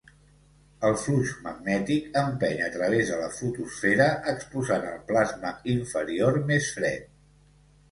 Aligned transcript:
El 0.87 0.95
flux 1.01 1.33
magnètic 1.47 2.17
empeny 2.21 2.63
a 2.69 2.71
través 2.79 3.11
de 3.13 3.19
la 3.21 3.29
fotosfera, 3.41 4.09
exposant 4.33 4.89
el 4.95 4.99
plasma 5.13 5.55
inferior 5.77 6.43
més 6.51 6.75
fred. 6.81 7.09